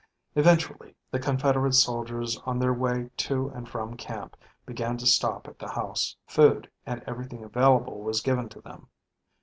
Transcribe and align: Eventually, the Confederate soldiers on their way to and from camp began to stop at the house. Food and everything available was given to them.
Eventually, 0.33 0.95
the 1.11 1.19
Confederate 1.19 1.73
soldiers 1.75 2.35
on 2.43 2.57
their 2.57 2.73
way 2.73 3.11
to 3.17 3.49
and 3.49 3.69
from 3.69 3.95
camp 3.95 4.35
began 4.65 4.97
to 4.97 5.05
stop 5.05 5.47
at 5.47 5.59
the 5.59 5.69
house. 5.69 6.15
Food 6.25 6.71
and 6.87 7.03
everything 7.05 7.43
available 7.43 8.01
was 8.01 8.19
given 8.21 8.49
to 8.49 8.61
them. 8.61 8.87